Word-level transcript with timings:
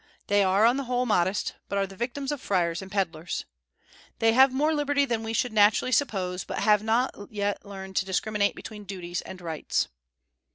They 0.25 0.41
are 0.41 0.65
on 0.65 0.77
the 0.77 0.85
whole 0.85 1.05
modest, 1.05 1.53
but 1.69 1.77
are 1.77 1.85
the 1.85 1.95
victims 1.95 2.31
of 2.31 2.41
friars 2.41 2.81
and 2.81 2.91
pedlers. 2.91 3.45
They 4.17 4.33
have 4.33 4.51
more 4.51 4.73
liberty 4.73 5.05
than 5.05 5.21
we 5.21 5.31
should 5.31 5.53
naturally 5.53 5.91
suppose, 5.91 6.43
but 6.43 6.57
have 6.57 6.81
not 6.81 7.13
yet 7.29 7.63
learned 7.67 7.95
to 7.97 8.05
discriminate 8.05 8.55
between 8.55 8.85
duties 8.85 9.21
and 9.21 9.39
rights. 9.39 9.89